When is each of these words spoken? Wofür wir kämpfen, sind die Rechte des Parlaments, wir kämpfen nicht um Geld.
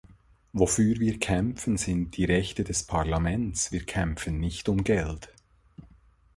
Wofür 0.51 0.99
wir 0.99 1.19
kämpfen, 1.19 1.77
sind 1.77 2.17
die 2.17 2.25
Rechte 2.25 2.63
des 2.63 2.81
Parlaments, 2.81 3.71
wir 3.71 3.85
kämpfen 3.85 4.39
nicht 4.39 4.67
um 4.67 4.83
Geld. 4.83 5.31